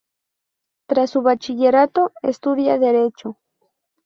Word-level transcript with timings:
Tras 0.87 1.11
su 1.11 1.21
bachillerato, 1.21 2.11
estudia 2.23 2.79
derecho. 2.79 3.37